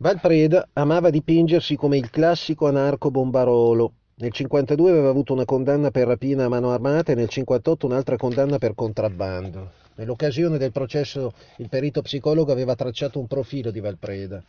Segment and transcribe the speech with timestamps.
[0.00, 3.92] Valpreda amava dipingersi come il classico anarco-bombarolo.
[4.18, 8.14] Nel 52 aveva avuto una condanna per rapina a mano armata e nel 58 un'altra
[8.14, 9.72] condanna per contrabbando.
[9.96, 14.40] Nell'occasione del processo il perito psicologo aveva tracciato un profilo di Valpreda.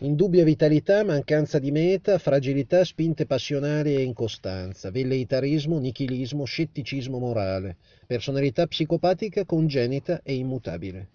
[0.00, 8.66] Indubbia vitalità, mancanza di meta, fragilità, spinte passionali e incostanza, velleitarismo, nichilismo, scetticismo morale, personalità
[8.66, 11.08] psicopatica congenita e immutabile.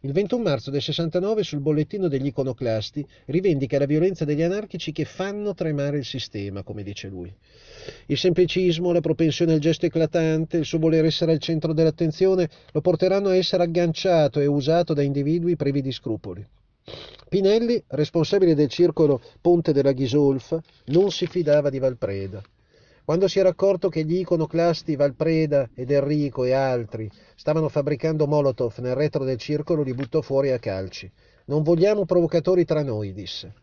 [0.00, 5.04] Il 21 marzo del 69 sul bollettino degli iconoclasti rivendica la violenza degli anarchici che
[5.04, 7.32] fanno tremare il sistema, come dice lui.
[8.06, 12.80] Il semplicismo, la propensione al gesto eclatante, il suo voler essere al centro dell'attenzione lo
[12.80, 16.44] porteranno a essere agganciato e usato da individui privi di scrupoli.
[17.28, 22.42] Pinelli, responsabile del circolo Ponte della Ghisolfa, non si fidava di Valpreda.
[23.04, 28.78] Quando si era accorto che gli iconoclasti Valpreda ed Enrico e altri stavano fabbricando Molotov
[28.78, 31.10] nel retro del circolo, li buttò fuori a calci.
[31.46, 33.54] Non vogliamo provocatori tra noi, disse.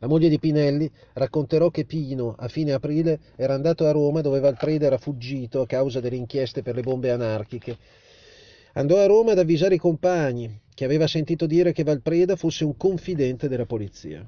[0.00, 4.40] La moglie di Pinelli racconterò che Pino, a fine aprile, era andato a Roma dove
[4.40, 7.78] Valpreda era fuggito a causa delle inchieste per le bombe anarchiche.
[8.74, 12.76] Andò a Roma ad avvisare i compagni, che aveva sentito dire che Valpreda fosse un
[12.76, 14.26] confidente della polizia.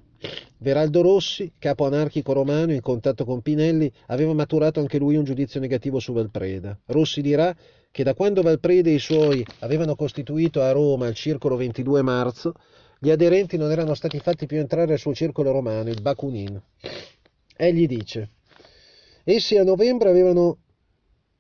[0.59, 5.61] Veraldo Rossi, capo anarchico romano in contatto con Pinelli, aveva maturato anche lui un giudizio
[5.61, 6.79] negativo su Valpreda.
[6.87, 7.57] Rossi dirà
[7.91, 12.53] che da quando Valpreda e i suoi avevano costituito a Roma il circolo 22 marzo,
[12.99, 16.61] gli aderenti non erano stati fatti più entrare al suo circolo romano, il Bakunin.
[17.57, 18.31] Egli dice,
[19.25, 20.59] essi a novembre avevano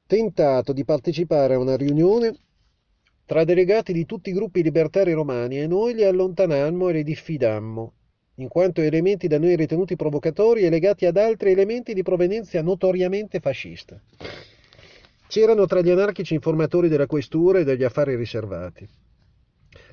[0.06, 2.34] tentato di partecipare a una riunione
[3.26, 7.92] tra delegati di tutti i gruppi libertari romani e noi li allontanammo e li diffidammo,
[8.36, 13.40] in quanto elementi da noi ritenuti provocatori e legati ad altri elementi di provenienza notoriamente
[13.40, 13.98] fascista.
[15.26, 18.86] C'erano tra gli anarchici informatori della questura e degli affari riservati.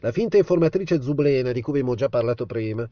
[0.01, 2.87] La finta informatrice Zublena, di cui abbiamo già parlato prima,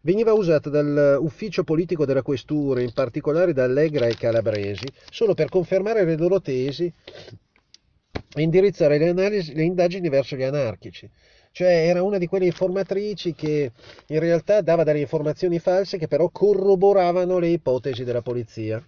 [0.00, 6.04] veniva usata dall'ufficio politico della questura, in particolare da Allegra e Calabresi, solo per confermare
[6.04, 6.92] le loro tesi
[8.36, 11.08] indirizzare le, analisi, le indagini verso gli anarchici.
[11.52, 13.72] Cioè era una di quelle informatrici che
[14.06, 18.82] in realtà dava delle informazioni false che però corroboravano le ipotesi della polizia.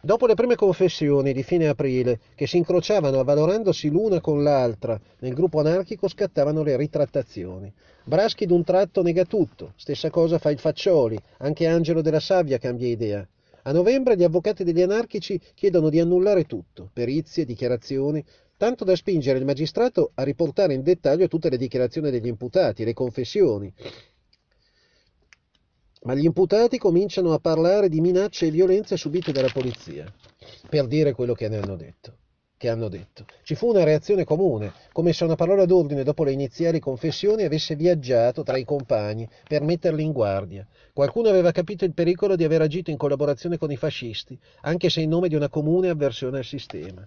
[0.00, 5.32] Dopo le prime confessioni di fine aprile, che si incrociavano avvalorandosi l'una con l'altra nel
[5.32, 7.72] gruppo anarchico, scattavano le ritrattazioni.
[8.04, 12.86] Braschi d'un tratto nega tutto, stessa cosa fa il Faccioli, anche Angelo della Sabbia cambia
[12.86, 13.26] idea.
[13.62, 18.22] A novembre gli avvocati degli anarchici chiedono di annullare tutto, perizie, dichiarazioni,
[18.56, 22.92] tanto da spingere il magistrato a riportare in dettaglio tutte le dichiarazioni degli imputati, le
[22.92, 23.72] confessioni.
[26.02, 30.12] Ma gli imputati cominciano a parlare di minacce e violenze subite dalla polizia,
[30.68, 32.18] per dire quello che ne hanno detto
[32.68, 33.24] hanno detto.
[33.42, 37.76] Ci fu una reazione comune, come se una parola d'ordine dopo le iniziali confessioni avesse
[37.76, 40.66] viaggiato tra i compagni per metterli in guardia.
[40.92, 45.00] Qualcuno aveva capito il pericolo di aver agito in collaborazione con i fascisti, anche se
[45.00, 47.06] in nome di una comune avversione al sistema.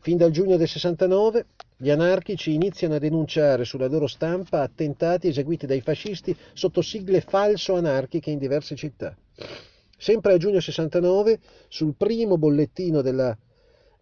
[0.00, 1.46] Fin dal giugno del 69
[1.76, 7.74] gli anarchici iniziano a denunciare sulla loro stampa attentati eseguiti dai fascisti sotto sigle falso
[7.74, 9.14] anarchiche in diverse città.
[9.98, 13.36] Sempre a giugno 69, sul primo bollettino della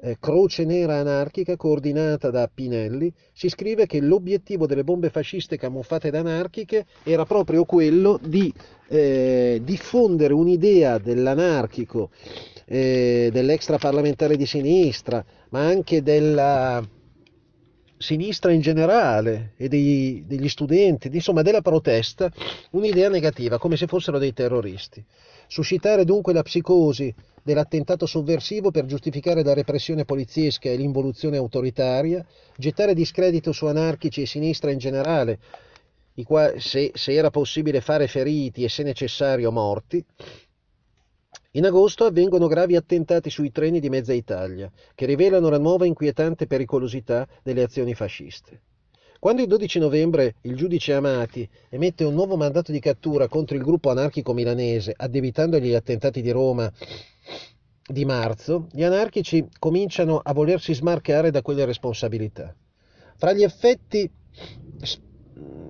[0.04, 6.10] eh, Croce Nera Anarchica coordinata da Pinelli, si scrive che l'obiettivo delle bombe fasciste camuffate
[6.10, 8.52] da anarchiche era proprio quello di
[8.88, 12.10] eh, diffondere un'idea dell'anarchico,
[12.66, 16.86] eh, dell'extraparlamentare di sinistra, ma anche della
[17.96, 22.30] sinistra in generale e degli, degli studenti, insomma della protesta,
[22.70, 25.04] un'idea negativa, come se fossero dei terroristi.
[25.46, 32.24] Suscitare dunque la psicosi dell'attentato sovversivo per giustificare la repressione poliziesca e l'involuzione autoritaria,
[32.56, 35.38] gettare discredito su anarchici e sinistra in generale,
[36.58, 40.02] se, se era possibile fare feriti e se necessario morti,
[41.56, 46.46] in agosto avvengono gravi attentati sui treni di mezza Italia, che rivelano la nuova inquietante
[46.46, 48.60] pericolosità delle azioni fasciste.
[49.20, 53.62] Quando il 12 novembre il giudice Amati emette un nuovo mandato di cattura contro il
[53.62, 56.70] gruppo anarchico milanese, addebitandogli gli attentati di Roma
[57.86, 62.54] di marzo, gli anarchici cominciano a volersi smarcare da quelle responsabilità.
[63.16, 64.10] Fra gli effetti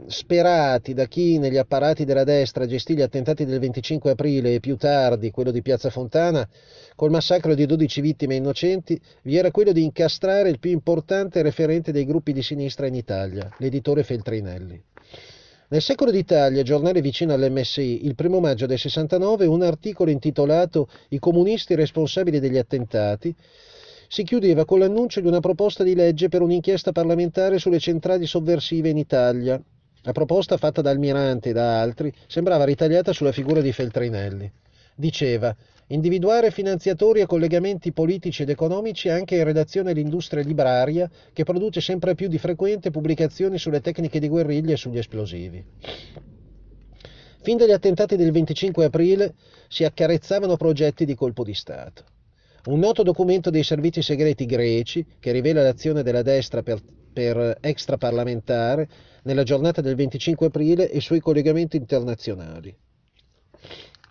[0.06, 4.76] sperati da chi negli apparati della destra gestì gli attentati del 25 aprile e più
[4.76, 6.46] tardi quello di Piazza Fontana,
[6.94, 11.92] col massacro di 12 vittime innocenti, vi era quello di incastrare il più importante referente
[11.92, 14.82] dei gruppi di sinistra in Italia, l'editore Feltrinelli.
[15.68, 21.18] Nel Secolo d'Italia, giornale vicino all'MSI, il primo maggio del 69, un articolo intitolato I
[21.18, 23.34] comunisti responsabili degli attentati
[24.14, 28.88] si chiudeva con l'annuncio di una proposta di legge per un'inchiesta parlamentare sulle centrali sovversive
[28.88, 29.60] in Italia,
[30.02, 34.48] La proposta fatta da Almirante e da altri sembrava ritagliata sulla figura di Feltrinelli.
[34.94, 35.52] Diceva
[35.88, 42.14] individuare finanziatori e collegamenti politici ed economici anche in redazione all'industria libraria che produce sempre
[42.14, 45.64] più di frequente pubblicazioni sulle tecniche di guerriglia e sugli esplosivi.
[47.42, 49.34] Fin dagli attentati del 25 aprile
[49.66, 52.13] si accarezzavano progetti di colpo di Stato.
[52.66, 56.80] Un noto documento dei servizi segreti greci, che rivela l'azione della destra per,
[57.12, 58.88] per extraparlamentare
[59.24, 62.74] nella giornata del 25 aprile e i suoi collegamenti internazionali.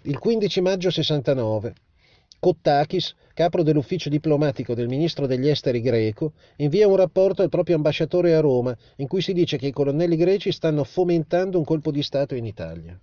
[0.04, 1.74] Il 15 maggio 69,
[2.40, 8.36] Kottakis, capo dell'ufficio diplomatico del ministro degli esteri greco, invia un rapporto al proprio ambasciatore
[8.36, 12.04] a Roma in cui si dice che i colonnelli greci stanno fomentando un colpo di
[12.04, 13.00] Stato in Italia.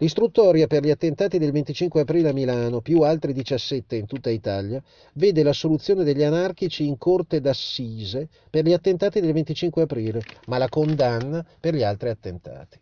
[0.00, 4.82] L'istruttoria per gli attentati del 25 aprile a Milano, più altri 17 in tutta Italia,
[5.12, 10.56] vede la soluzione degli anarchici in corte d'assise per gli attentati del 25 aprile, ma
[10.56, 12.80] la condanna per gli altri attentati.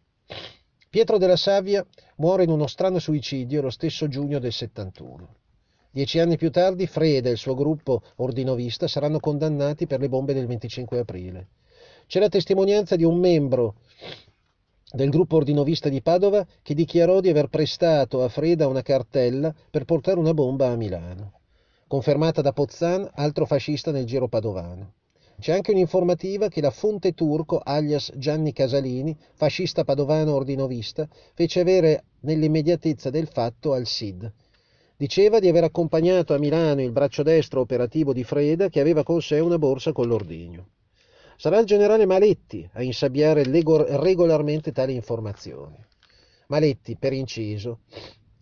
[0.89, 1.85] Pietro della Savia
[2.19, 5.35] muore in uno strano suicidio lo stesso giugno del 71.
[5.91, 10.35] Dieci anni più tardi Freda e il suo gruppo ordinovista saranno condannati per le bombe
[10.35, 11.49] del 25 aprile.
[12.07, 13.75] C'è la testimonianza di un membro
[14.91, 19.85] del gruppo ordinovista di Padova che dichiarò di aver prestato a Freda una cartella per
[19.85, 21.33] portare una bomba a Milano.
[21.87, 24.95] Confermata da Pozzan, altro fascista nel giro padovano.
[25.41, 32.05] C'è anche un'informativa che la Fonte Turco, alias Gianni Casalini, fascista padovano ordinovista, fece avere
[32.21, 34.33] nell'immediatezza del fatto al SID.
[34.97, 39.23] Diceva di aver accompagnato a Milano il braccio destro operativo di Freda che aveva con
[39.23, 40.71] sé una borsa con l'ordigno.
[41.41, 45.77] Sarà il generale Maletti a insabbiare regolarmente tali informazioni.
[46.49, 47.83] Maletti, per inciso,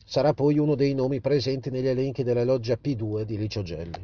[0.02, 4.02] sarà poi uno dei nomi presenti negli elenchi della loggia P2 di Licio Gelli.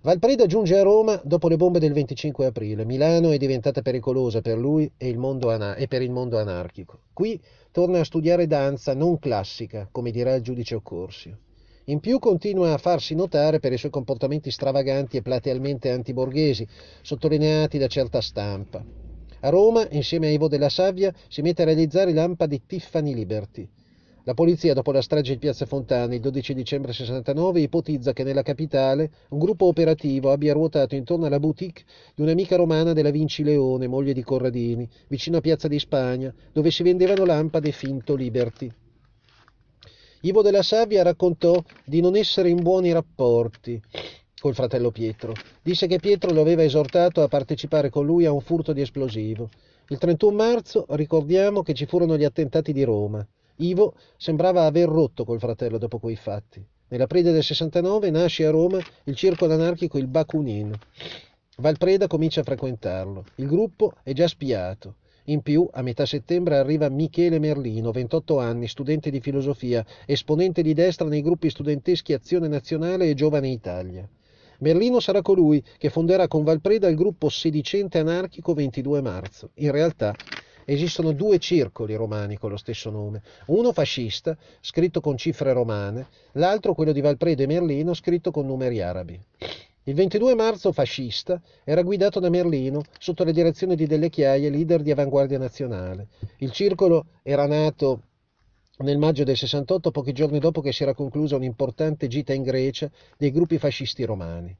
[0.00, 2.86] Valpreda giunge a Roma dopo le bombe del 25 aprile.
[2.86, 7.00] Milano è diventata pericolosa per lui e, ana- e per il mondo anarchico.
[7.12, 7.38] Qui
[7.70, 11.38] torna a studiare danza non classica, come dirà il giudice Occorsio.
[11.88, 16.66] In più continua a farsi notare per i suoi comportamenti stravaganti e platealmente antiborghesi,
[17.02, 18.82] sottolineati da certa stampa.
[19.40, 23.68] A Roma, insieme a Ivo della Savia, si mette a realizzare i lampadi Tiffany Liberty.
[24.22, 28.40] La polizia, dopo la strage di Piazza Fontana il 12 dicembre 69, ipotizza che nella
[28.40, 31.84] capitale un gruppo operativo abbia ruotato intorno alla boutique
[32.14, 36.70] di un'amica romana della Vinci Leone, moglie di Corradini, vicino a Piazza di Spagna, dove
[36.70, 38.72] si vendevano lampade finto Liberty.
[40.24, 43.78] Ivo della Savia raccontò di non essere in buoni rapporti
[44.40, 45.34] col fratello Pietro.
[45.60, 49.50] Disse che Pietro lo aveva esortato a partecipare con lui a un furto di esplosivo.
[49.88, 53.26] Il 31 marzo ricordiamo che ci furono gli attentati di Roma.
[53.56, 56.66] Ivo sembrava aver rotto col fratello dopo quei fatti.
[56.88, 60.72] Nell'aprile del 69 nasce a Roma il circolo anarchico Il Bakunin.
[61.58, 63.26] Valpreda comincia a frequentarlo.
[63.34, 64.94] Il gruppo è già spiato.
[65.28, 70.74] In più, a metà settembre arriva Michele Merlino, 28 anni, studente di filosofia, esponente di
[70.74, 74.06] destra nei gruppi studenteschi Azione Nazionale e Giovane Italia.
[74.58, 79.50] Merlino sarà colui che fonderà con Valpreda il gruppo sedicente anarchico 22 marzo.
[79.54, 80.14] In realtà
[80.66, 86.74] esistono due circoli romani con lo stesso nome, uno fascista, scritto con cifre romane, l'altro
[86.74, 89.18] quello di Valpreda e Merlino, scritto con numeri arabi.
[89.86, 94.80] Il 22 marzo fascista era guidato da Merlino sotto la direzione di Delle Chiaie, leader
[94.80, 96.08] di Avanguardia Nazionale.
[96.38, 98.00] Il circolo era nato
[98.78, 102.90] nel maggio del 68, pochi giorni dopo che si era conclusa un'importante gita in Grecia
[103.18, 104.56] dei gruppi fascisti romani.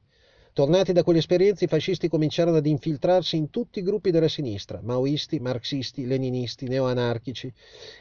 [0.53, 5.39] Tornati da quell'esperienza, i fascisti cominciarono ad infiltrarsi in tutti i gruppi della sinistra, maoisti,
[5.39, 7.51] marxisti, leninisti, neoanarchici.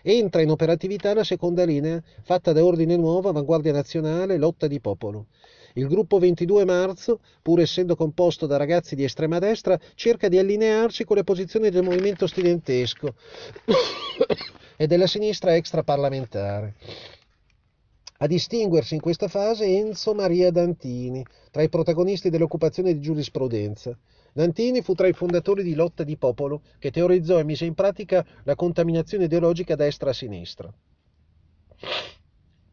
[0.03, 5.29] Entra in operatività la seconda linea, fatta da Ordine Nuovo, Avanguardia Nazionale, Lotta di Popolo.
[5.77, 11.05] Il gruppo 22 marzo, pur essendo composto da ragazzi di estrema destra, cerca di allinearsi
[11.05, 13.15] con le posizioni del movimento studentesco
[14.77, 16.75] e della sinistra extraparlamentare.
[18.19, 23.99] A distinguersi in questa fase Enzo Maria Dantini, tra i protagonisti dell'occupazione di giurisprudenza.
[24.33, 28.25] Dantini fu tra i fondatori di Lotta di Popolo, che teorizzò e mise in pratica
[28.45, 30.73] la contaminazione ideologica destra a sinistra.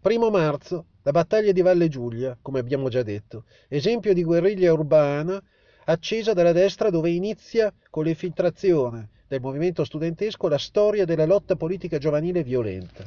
[0.02, 5.40] Primo marzo, la battaglia di Valle Giulia, come abbiamo già detto, esempio di guerriglia urbana
[5.86, 12.00] accesa dalla destra dove inizia con l'infiltrazione del movimento studentesco la storia della lotta politica
[12.00, 13.06] giovanile violenta.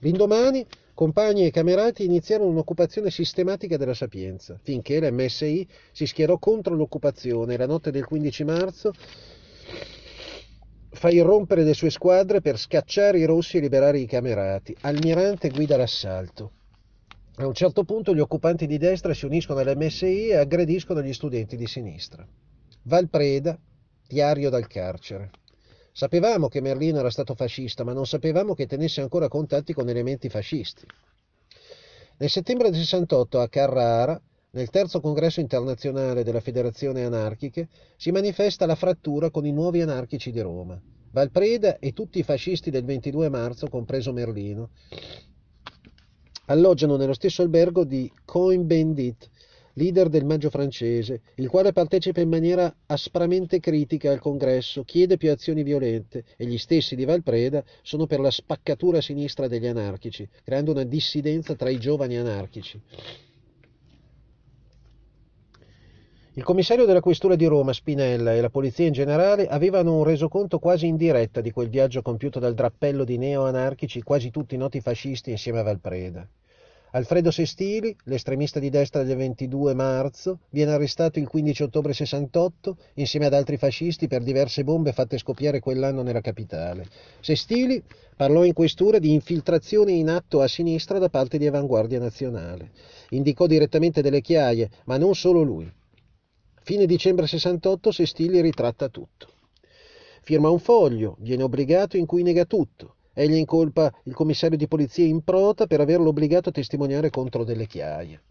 [0.00, 6.74] L'indomani, compagni e camerati iniziarono un'occupazione sistematica della Sapienza, finché la MSI si schierò contro
[6.74, 8.92] l'occupazione la notte del 15 marzo
[10.92, 14.76] fa irrompere le sue squadre per scacciare i rossi e liberare i camerati.
[14.82, 16.52] Almirante guida l'assalto.
[17.36, 21.56] A un certo punto gli occupanti di destra si uniscono all'MSI e aggrediscono gli studenti
[21.56, 22.26] di sinistra.
[22.82, 23.58] Valpreda,
[24.06, 25.30] diario dal carcere.
[25.92, 30.28] Sapevamo che Merlino era stato fascista, ma non sapevamo che tenesse ancora contatti con elementi
[30.28, 30.86] fascisti.
[32.18, 34.20] Nel settembre del 68 a Carrara,
[34.54, 40.30] nel terzo congresso internazionale della Federazione Anarchiche, si manifesta la frattura con i nuovi anarchici
[40.30, 40.78] di Roma,
[41.10, 44.70] Valpreda e tutti i fascisti del 22 marzo, compreso Merlino,
[46.46, 49.30] alloggiano nello stesso albergo di Coin-Bendit,
[49.74, 55.30] leader del Maggio francese, il quale partecipa in maniera aspramente critica al congresso, chiede più
[55.30, 60.72] azioni violente e gli stessi di Valpreda sono per la spaccatura sinistra degli anarchici, creando
[60.72, 62.78] una dissidenza tra i giovani anarchici.
[66.34, 70.58] Il commissario della questura di Roma, Spinella, e la polizia in generale avevano un resoconto
[70.58, 75.30] quasi in diretta di quel viaggio compiuto dal drappello di neo-anarchici, quasi tutti noti fascisti,
[75.30, 76.26] insieme a Valpreda.
[76.92, 83.26] Alfredo Sestili, l'estremista di destra del 22 marzo, viene arrestato il 15 ottobre 68 insieme
[83.26, 86.86] ad altri fascisti per diverse bombe fatte scoppiare quell'anno nella capitale.
[87.20, 87.82] Sestili
[88.16, 92.70] parlò in questura di infiltrazioni in atto a sinistra da parte di Avanguardia Nazionale.
[93.10, 95.70] Indicò direttamente delle chiaie, ma non solo lui.
[96.64, 99.26] Fine dicembre 68 Sestili ritratta tutto.
[100.22, 102.94] Firma un foglio, viene obbligato in cui nega tutto.
[103.12, 107.66] Egli incolpa il commissario di polizia in prota per averlo obbligato a testimoniare contro delle
[107.66, 108.22] chiaie.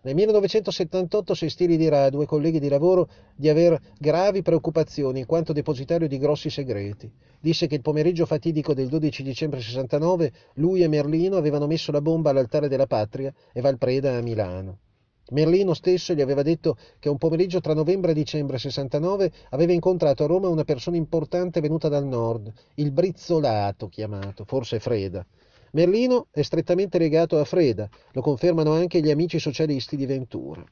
[0.00, 5.52] Nel 1978 Sestili dirà ai due colleghi di lavoro di aver gravi preoccupazioni in quanto
[5.52, 7.12] depositario di grossi segreti.
[7.38, 12.00] Disse che il pomeriggio fatidico del 12 dicembre 69 lui e Merlino avevano messo la
[12.00, 14.78] bomba all'altare della patria e Valpreda a Milano.
[15.30, 20.24] Merlino stesso gli aveva detto che un pomeriggio tra novembre e dicembre 69 aveva incontrato
[20.24, 25.24] a Roma una persona importante venuta dal nord, il Brizzolato chiamato, forse Freda.
[25.72, 30.64] Merlino è strettamente legato a Freda, lo confermano anche gli amici socialisti di Ventura.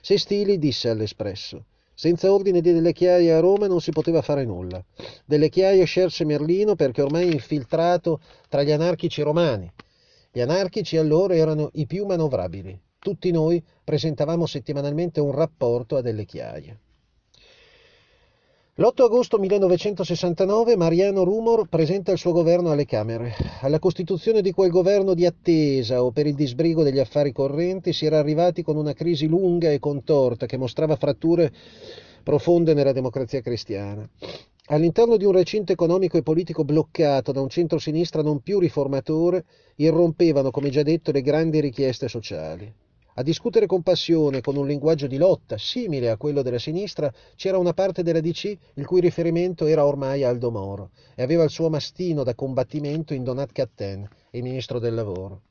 [0.00, 1.64] Sestili disse all'Espresso
[1.98, 4.84] senza ordine di Delle Chiaie a Roma non si poteva fare nulla.
[5.24, 8.20] Delle Chiaie scelse Merlino perché ormai infiltrato
[8.50, 9.72] tra gli anarchici romani.
[10.30, 12.78] Gli anarchici allora erano i più manovrabili.
[13.06, 16.76] Tutti noi presentavamo settimanalmente un rapporto a delle chiaie.
[18.74, 23.32] L'8 agosto 1969 Mariano Rumor presenta il suo governo alle Camere.
[23.60, 28.06] Alla costituzione di quel governo di attesa o per il disbrigo degli affari correnti si
[28.06, 31.52] era arrivati con una crisi lunga e contorta che mostrava fratture
[32.24, 34.04] profonde nella democrazia cristiana.
[34.70, 39.44] All'interno di un recinto economico e politico bloccato da un centro-sinistra non più riformatore,
[39.76, 42.84] irrompevano, come già detto, le grandi richieste sociali.
[43.18, 47.56] A discutere con passione, con un linguaggio di lotta simile a quello della sinistra, c'era
[47.56, 51.70] una parte della DC il cui riferimento era ormai Aldo Moro e aveva il suo
[51.70, 55.44] mastino da combattimento in Donat Catten, il ministro del lavoro.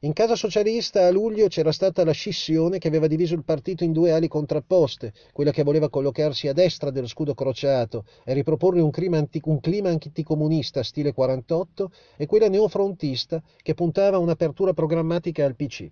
[0.00, 3.92] In casa socialista a luglio c'era stata la scissione che aveva diviso il partito in
[3.92, 8.90] due ali contrapposte, quella che voleva collocarsi a destra dello scudo crociato e riproporre un
[8.90, 15.44] clima, anti, un clima anticomunista stile 48 e quella neofrontista che puntava a un'apertura programmatica
[15.44, 15.88] al PC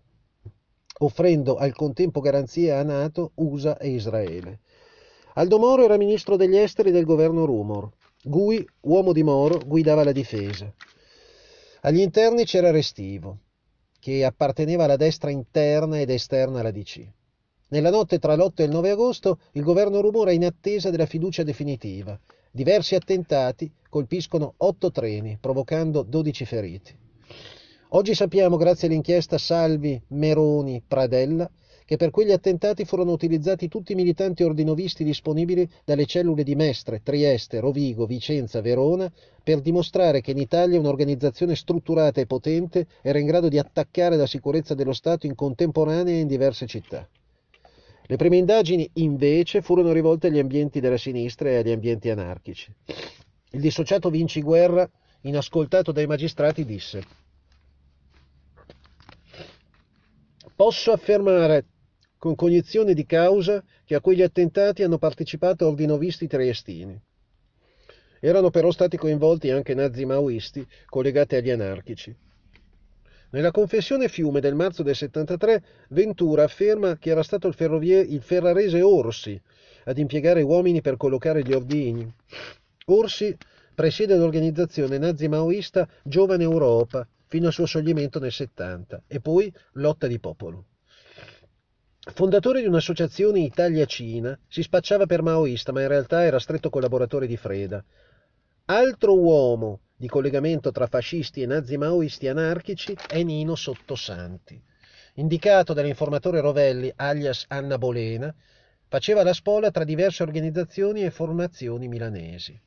[0.99, 4.61] offrendo al contempo garanzie a Nato, USA e Israele.
[5.35, 7.91] Aldo Moro era ministro degli esteri del governo Rumor.
[8.23, 10.73] Gui, uomo di Moro, guidava la difesa.
[11.83, 13.39] Agli interni c'era Restivo,
[14.01, 17.07] che apparteneva alla destra interna ed esterna alla DC.
[17.69, 21.07] Nella notte tra l'8 e il 9 agosto il governo Rumor è in attesa della
[21.07, 22.19] fiducia definitiva.
[22.51, 26.97] Diversi attentati colpiscono otto treni, provocando 12 feriti.
[27.93, 31.51] Oggi sappiamo, grazie all'inchiesta Salvi, Meroni, Pradella,
[31.87, 37.01] che per quegli attentati furono utilizzati tutti i militanti ordinovisti disponibili dalle cellule di Mestre,
[37.03, 39.11] Trieste, Rovigo, Vicenza, Verona,
[39.43, 44.27] per dimostrare che in Italia un'organizzazione strutturata e potente era in grado di attaccare la
[44.27, 47.09] sicurezza dello Stato in contemporanea in diverse città.
[48.05, 52.71] Le prime indagini, invece, furono rivolte agli ambienti della sinistra e agli ambienti anarchici.
[53.53, 54.87] Il dissociato Vinci Guerra,
[55.23, 57.27] inascoltato dai magistrati, disse
[60.59, 61.67] Posso affermare
[62.19, 67.01] con cognizione di causa che a quegli attentati hanno partecipato ordinovisti triestini.
[68.19, 72.13] Erano però stati coinvolti anche nazi maoisti collegati agli anarchici.
[73.31, 77.55] Nella confessione Fiume del marzo del 73, Ventura afferma che era stato il,
[78.11, 79.41] il ferrarese Orsi
[79.85, 82.13] ad impiegare uomini per collocare gli ordini.
[82.87, 83.37] Orsi
[83.77, 90.19] presiede l'organizzazione nazi-maoista Giovane Europa, fino al suo scioglimento nel 70 e poi lotta di
[90.19, 90.65] popolo.
[92.01, 97.37] Fondatore di un'associazione Italia-Cina, si spacciava per maoista ma in realtà era stretto collaboratore di
[97.37, 97.85] Freda.
[98.65, 104.61] Altro uomo di collegamento tra fascisti e nazi-maoisti anarchici è Nino Sottosanti.
[105.15, 108.35] Indicato dall'informatore Rovelli alias Anna Bolena,
[108.87, 112.59] faceva la spola tra diverse organizzazioni e formazioni milanesi.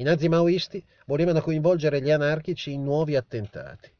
[0.00, 3.92] I nazi maoisti volevano coinvolgere gli anarchici in nuovi attentati.